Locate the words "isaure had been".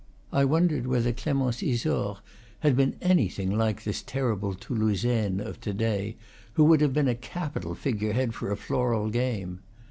1.61-2.95